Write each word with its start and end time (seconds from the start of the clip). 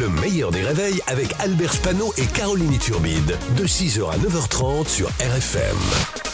Le 0.00 0.08
meilleur 0.20 0.50
des 0.50 0.62
réveils 0.62 1.00
avec 1.06 1.28
Albert 1.38 1.72
Spano 1.72 2.12
et 2.16 2.26
Caroline 2.26 2.78
Turbide. 2.78 3.36
De 3.56 3.64
6h 3.64 4.10
à 4.10 4.16
9h30 4.16 4.88
sur 4.88 5.06
RFM. 5.20 5.76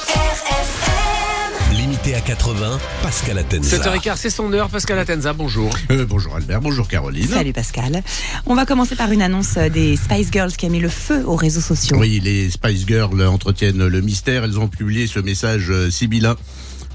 RFM. 0.08 1.76
Limité 1.76 2.14
à 2.14 2.20
80, 2.20 2.78
Pascal 3.02 3.38
Atenza. 3.38 3.76
7h15, 3.76 4.16
c'est 4.16 4.30
son 4.30 4.50
heure. 4.54 4.70
Pascal 4.70 4.98
Atenza, 4.98 5.34
bonjour. 5.34 5.70
Euh, 5.90 6.06
bonjour 6.06 6.36
Albert, 6.36 6.62
bonjour 6.62 6.88
Caroline. 6.88 7.26
Salut 7.26 7.52
Pascal. 7.52 8.02
On 8.46 8.54
va 8.54 8.64
commencer 8.64 8.96
par 8.96 9.12
une 9.12 9.20
annonce 9.20 9.58
des 9.58 9.96
Spice 9.96 10.30
Girls 10.32 10.52
qui 10.52 10.64
a 10.64 10.68
mis 10.70 10.80
le 10.80 10.88
feu 10.88 11.22
aux 11.26 11.36
réseaux 11.36 11.60
sociaux. 11.60 11.98
Oui, 11.98 12.18
les 12.24 12.50
Spice 12.50 12.86
Girls 12.86 13.22
entretiennent 13.26 13.86
le 13.86 14.00
mystère. 14.00 14.44
Elles 14.44 14.58
ont 14.58 14.68
publié 14.68 15.06
ce 15.06 15.20
message 15.20 15.66
euh, 15.70 15.90
sibylla. 15.90 16.36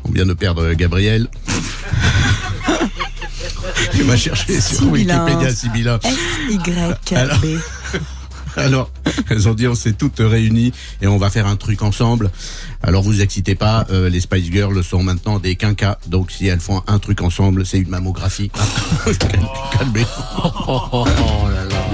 On 0.03 0.11
vient 0.11 0.25
de 0.25 0.33
perdre 0.33 0.73
Gabriel. 0.73 1.27
Tu 3.95 4.03
vas 4.03 4.17
chercher 4.17 4.59
sur 4.59 4.91
Wikipédia 4.91 5.53
Sibylla. 5.53 5.99
S-Y-B. 6.03 7.59
Alors, 8.57 8.89
elles 9.29 9.49
ont 9.49 9.53
dit 9.53 9.67
on 9.67 9.75
s'est 9.75 9.93
toutes 9.93 10.19
réunies 10.19 10.71
et 11.01 11.07
on 11.07 11.17
va 11.17 11.29
faire 11.29 11.45
un 11.47 11.55
truc 11.55 11.81
ensemble. 11.81 12.31
Alors 12.83 13.03
vous 13.03 13.21
excitez 13.21 13.55
pas, 13.55 13.85
euh, 13.89 14.09
les 14.09 14.21
Spice 14.21 14.49
Girls 14.51 14.81
sont 14.83 15.03
maintenant 15.03 15.39
des 15.39 15.55
quinquas, 15.55 15.97
donc 16.07 16.31
si 16.31 16.47
elles 16.47 16.61
font 16.61 16.81
un 16.87 16.99
truc 16.99 17.21
ensemble, 17.21 17.65
c'est 17.65 17.79
une 17.79 17.89
mammographie. 17.89 18.51
Calmez. 19.77 20.05
Oh, 20.67 21.05
là 21.51 21.65
là. 21.65 21.85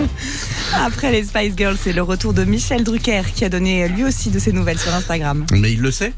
Après 0.74 1.12
les 1.12 1.24
Spice 1.24 1.54
Girls, 1.58 1.78
c'est 1.82 1.94
le 1.94 2.02
retour 2.02 2.34
de 2.34 2.44
Michel 2.44 2.84
Drucker 2.84 3.24
qui 3.36 3.46
a 3.46 3.50
donné 3.50 3.88
lui 3.88 4.04
aussi 4.04 4.30
de 4.30 4.40
ses 4.40 4.52
nouvelles 4.52 4.80
sur 4.80 4.94
Instagram. 4.94 5.46
Mais 5.54 5.74
il 5.74 5.82
le 5.82 5.92
sait, 5.92 6.14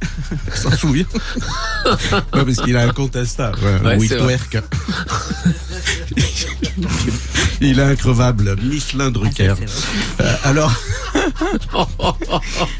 il 0.47 0.53
s'en 0.53 0.71
souvient. 0.71 1.05
parce 2.31 2.57
qu'il 2.63 2.77
a 2.77 2.83
un 2.83 2.91
compte 2.91 3.15
Insta 3.15 3.51
où 3.97 4.03
il 4.03 4.09
twerk. 4.09 4.57
il 7.61 7.79
est 7.79 7.83
increvable, 7.83 8.55
Michelin 8.61 9.11
Drucker. 9.11 9.55
Ah, 10.19 10.23
euh, 10.23 10.35
alors. 10.43 10.73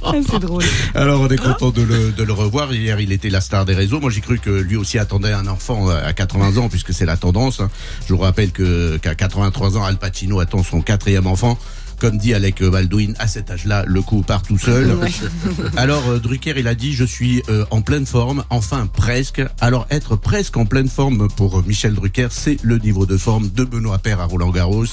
Ah, 0.03 0.12
c'est 0.30 0.39
drôle. 0.39 0.64
Alors 0.95 1.22
on 1.22 1.28
est 1.28 1.38
content 1.38 1.72
de 1.72 1.81
le, 1.81 2.12
de 2.12 2.23
le, 2.23 2.34
revoir. 2.34 2.73
Hier 2.73 3.00
il 3.00 3.12
était 3.12 3.30
la 3.30 3.42
star 3.42 3.66
des 3.66 3.73
réseaux. 3.73 4.00
Moi 4.00 4.09
j'ai 4.09 4.22
cru 4.22 4.40
que 4.40 4.50
lui 4.50 4.75
aussi 4.75 5.00
attendait 5.00 5.31
un 5.31 5.48
enfant 5.48 5.90
à 5.90 6.14
80 6.14 6.58
ans 6.58 6.70
puisque 6.70 6.94
c'est 6.94 7.06
la 7.06 7.17
tendance. 7.17 7.62
Je 8.08 8.14
vous 8.14 8.20
rappelle 8.20 8.52
que 8.52 8.98
qu'à 8.98 9.16
83 9.16 9.78
ans 9.78 9.84
Al 9.84 9.98
Pacino 9.98 10.40
attend 10.40 10.64
son 10.64 10.81
quatrième 10.81 11.28
enfant. 11.28 11.58
Comme 12.04 12.18
dit 12.18 12.34
Alec 12.34 12.62
Baldwin, 12.62 13.16
à 13.18 13.28
cet 13.28 13.50
âge-là, 13.50 13.86
le 13.88 14.02
coup 14.02 14.23
part 14.23 14.42
tout 14.42 14.58
seul. 14.58 14.94
Alors 15.78 16.09
euh, 16.09 16.20
Drucker, 16.20 16.54
il 16.58 16.68
a 16.68 16.76
dit, 16.76 16.92
je 16.92 17.06
suis 17.06 17.42
euh, 17.48 17.64
en 17.72 17.82
pleine 17.82 18.06
forme, 18.06 18.44
enfin 18.50 18.88
presque. 18.88 19.42
Alors 19.62 19.88
être 19.90 20.18
presque 20.18 20.58
en 20.58 20.66
pleine 20.66 20.90
forme 20.90 21.30
pour 21.30 21.59
euh, 21.59 21.64
Michel 21.66 21.94
Drucker, 21.94 22.28
c'est 22.30 22.58
le 22.62 22.78
niveau 22.78 23.06
de 23.06 23.16
forme 23.16 23.48
de 23.52 23.64
Benoît 23.64 24.00
Père 24.00 24.20
à 24.20 24.26
Roland 24.26 24.50
Garros. 24.50 24.84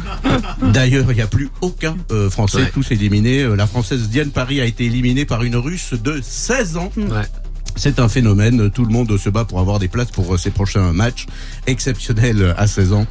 D'ailleurs, 0.62 1.12
il 1.12 1.16
n'y 1.16 1.20
a 1.20 1.26
plus 1.26 1.50
aucun 1.60 1.94
Français, 2.30 2.70
tous 2.72 2.90
éliminés. 2.90 3.44
la 3.54 3.66
Française 3.66 4.08
Diane 4.08 4.30
Paris 4.30 4.62
a 4.62 4.64
été 4.64 4.86
éliminée 4.86 5.26
par 5.26 5.42
une 5.42 5.56
Russe 5.56 5.92
de 5.92 6.20
16 6.22 6.78
ans. 6.78 6.90
Ouais. 6.96 7.26
C'est 7.76 7.98
un 7.98 8.08
phénomène. 8.08 8.70
Tout 8.70 8.84
le 8.84 8.92
monde 8.92 9.16
se 9.16 9.30
bat 9.30 9.44
pour 9.44 9.60
avoir 9.60 9.78
des 9.78 9.88
places 9.88 10.10
pour 10.10 10.38
ses 10.38 10.50
prochains 10.50 10.92
matchs. 10.92 11.26
Exceptionnel 11.66 12.54
à 12.56 12.66
16 12.66 12.92
ans. 12.92 13.06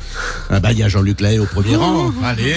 Ah 0.50 0.60
bah, 0.60 0.72
il 0.72 0.80
y 0.80 0.84
a 0.84 0.90
Jean-Luc 0.90 1.22
Lahaye 1.22 1.40
au 1.40 1.46
premier 1.46 1.76
rang. 1.76 2.12
Allez, 2.24 2.56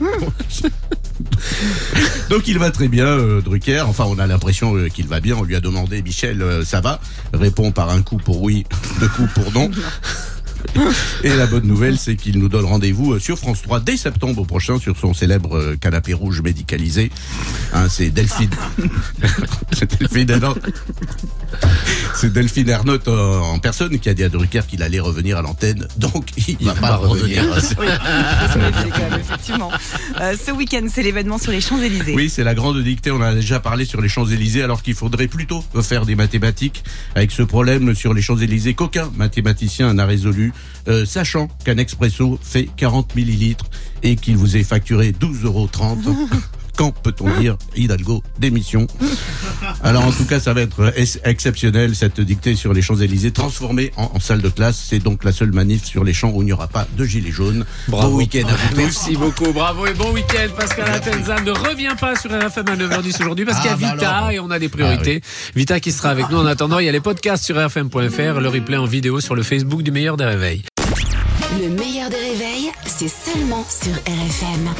Donc 2.30 2.48
il 2.48 2.58
va 2.58 2.70
très 2.70 2.88
bien, 2.88 3.06
euh, 3.06 3.40
Drucker. 3.40 3.80
Enfin, 3.80 4.04
on 4.06 4.18
a 4.18 4.26
l'impression 4.26 4.76
euh, 4.76 4.88
qu'il 4.88 5.06
va 5.06 5.20
bien. 5.20 5.36
On 5.36 5.42
lui 5.42 5.56
a 5.56 5.60
demandé, 5.60 6.02
Michel, 6.02 6.42
euh, 6.42 6.64
ça 6.64 6.80
va? 6.80 7.00
Répond 7.32 7.72
par 7.72 7.90
un 7.90 8.02
coup 8.02 8.16
pour 8.16 8.42
oui, 8.42 8.64
deux 9.00 9.08
coups 9.08 9.32
pour 9.34 9.52
non. 9.52 9.70
Et 11.24 11.34
la 11.34 11.46
bonne 11.46 11.66
nouvelle, 11.66 11.98
c'est 11.98 12.16
qu'il 12.16 12.38
nous 12.38 12.48
donne 12.48 12.64
rendez-vous 12.64 13.14
euh, 13.14 13.18
sur 13.18 13.38
France 13.38 13.62
3 13.62 13.80
dès 13.80 13.96
septembre 13.96 14.44
prochain 14.44 14.78
sur 14.78 14.96
son 14.96 15.14
célèbre 15.14 15.56
euh, 15.56 15.76
canapé 15.76 16.14
rouge 16.14 16.42
médicalisé. 16.42 17.10
Hein, 17.72 17.88
c'est 17.88 18.10
Delphine. 18.10 18.50
c'est 19.72 19.98
Delphine 19.98 20.40
C'est 22.14 22.32
Delphine 22.32 22.68
Ernotte 22.68 23.08
en 23.08 23.58
personne 23.58 23.98
qui 23.98 24.08
a 24.08 24.14
dit 24.14 24.24
à 24.24 24.28
Drucker 24.28 24.62
qu'il 24.68 24.82
allait 24.82 25.00
revenir 25.00 25.38
à 25.38 25.42
l'antenne. 25.42 25.86
Donc, 25.96 26.30
il, 26.48 26.66
va, 26.66 26.74
pas 26.74 26.96
revenir. 26.96 27.44
effectivement. 29.20 29.70
Euh, 30.20 30.34
ce 30.36 30.50
week-end, 30.50 30.86
c'est 30.92 31.02
l'événement 31.02 31.38
sur 31.38 31.52
les 31.52 31.60
Champs-Élysées. 31.60 32.14
Oui, 32.14 32.28
c'est 32.28 32.44
la 32.44 32.54
grande 32.54 32.82
dictée. 32.82 33.10
On 33.10 33.20
a 33.20 33.34
déjà 33.34 33.60
parlé 33.60 33.84
sur 33.84 34.00
les 34.00 34.08
Champs-Élysées, 34.08 34.62
alors 34.62 34.82
qu'il 34.82 34.94
faudrait 34.94 35.28
plutôt 35.28 35.64
faire 35.82 36.06
des 36.06 36.14
mathématiques 36.14 36.84
avec 37.14 37.30
ce 37.30 37.42
problème 37.42 37.94
sur 37.94 38.14
les 38.14 38.22
Champs-Élysées 38.22 38.74
qu'aucun 38.74 39.10
mathématicien 39.16 39.94
n'a 39.94 40.06
résolu 40.06 40.52
euh, 40.88 41.04
sachant 41.04 41.48
qu'un 41.64 41.78
expresso 41.78 42.38
fait 42.42 42.68
40 42.76 43.14
millilitres 43.14 43.66
et 44.02 44.16
qu'il 44.16 44.36
vous 44.36 44.56
est 44.56 44.64
facturé 44.64 45.12
12,30 45.12 45.44
euros. 45.44 45.68
Quand 46.76 46.92
peut-on 46.92 47.28
dire 47.38 47.56
Hidalgo 47.76 48.22
démission 48.38 48.86
Alors 49.82 50.04
en 50.04 50.12
tout 50.12 50.24
cas, 50.24 50.40
ça 50.40 50.52
va 50.52 50.62
être 50.62 50.92
exceptionnel 51.24 51.94
cette 51.94 52.20
dictée 52.20 52.56
sur 52.56 52.72
les 52.72 52.82
Champs-Élysées 52.82 53.32
transformée 53.32 53.92
en, 53.96 54.18
salle 54.20 54.42
de 54.42 54.48
classe. 54.48 54.86
C'est 54.88 54.98
donc 54.98 55.24
la 55.24 55.32
seule 55.32 55.52
manif 55.52 55.84
sur 55.84 56.04
les 56.04 56.12
champs 56.12 56.30
où 56.30 56.42
il 56.42 56.46
n'y 56.46 56.52
aura 56.52 56.68
pas 56.68 56.86
de 56.96 57.04
gilets 57.04 57.30
jaunes. 57.30 57.64
Bravo. 57.88 58.10
Bon 58.10 58.16
week-end 58.18 58.46
à 58.48 58.52
vous 58.52 58.76
Merci 58.76 59.16
beaucoup, 59.16 59.52
bravo 59.52 59.86
et 59.86 59.94
bon 59.94 60.12
week-end. 60.12 60.48
Pascal 60.56 60.90
Atenza 60.90 61.40
ne 61.40 61.50
revient 61.50 61.94
pas 61.98 62.16
sur 62.16 62.30
RFM 62.30 62.68
à 62.68 62.76
9h10 62.76 63.20
aujourd'hui 63.20 63.44
parce 63.44 63.58
qu'il 63.60 63.70
y 63.70 63.72
a 63.72 63.76
ah, 63.76 63.80
bah 63.80 63.94
Vita 63.94 64.32
et 64.32 64.40
on 64.40 64.50
a 64.50 64.58
des 64.58 64.68
priorités. 64.68 65.20
Ah 65.22 65.50
Vita 65.54 65.80
qui 65.80 65.92
sera 65.92 66.10
avec 66.10 66.30
nous 66.30 66.38
en 66.38 66.46
attendant. 66.46 66.78
Il 66.78 66.86
y 66.86 66.88
a 66.88 66.92
les 66.92 67.00
podcasts 67.00 67.44
sur 67.44 67.56
rfm.fr, 67.56 68.40
le 68.40 68.48
replay 68.48 68.76
en 68.76 68.86
vidéo 68.86 69.20
sur 69.20 69.34
le 69.34 69.42
Facebook 69.42 69.82
du 69.82 69.90
meilleur 69.90 70.16
des 70.16 70.24
réveils. 70.24 70.62
Le 71.60 71.68
meilleur 71.68 72.10
des 72.10 72.16
réveils, 72.16 72.70
c'est 72.86 73.08
seulement 73.08 73.66
sur 73.68 73.92
RFM. 73.92 74.70